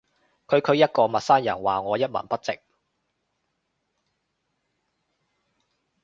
[0.49, 2.59] 區區一個陌生人話我一文不值